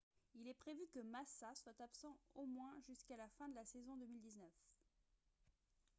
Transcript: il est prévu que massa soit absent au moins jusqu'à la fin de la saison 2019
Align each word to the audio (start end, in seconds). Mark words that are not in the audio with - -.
il 0.33 0.47
est 0.47 0.55
prévu 0.55 0.87
que 0.91 0.99
massa 0.99 1.53
soit 1.53 1.79
absent 1.79 2.17
au 2.33 2.47
moins 2.47 2.73
jusqu'à 2.87 3.15
la 3.17 3.29
fin 3.37 3.47
de 3.49 3.53
la 3.53 3.63
saison 3.65 3.95
2019 3.97 4.49